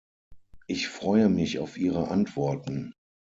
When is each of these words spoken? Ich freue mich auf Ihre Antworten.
Ich 0.65 0.87
freue 0.87 1.29
mich 1.29 1.59
auf 1.59 1.77
Ihre 1.77 2.07
Antworten. 2.07 2.95